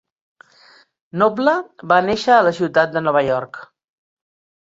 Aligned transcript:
Noble 1.21 1.53
va 1.91 1.99
néixer 2.05 2.33
a 2.37 2.47
la 2.47 2.53
ciutat 2.61 2.95
de 2.97 3.05
Nova 3.09 3.23
York. 3.29 3.61